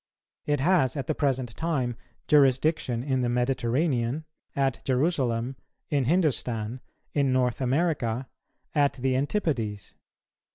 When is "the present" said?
1.05-1.55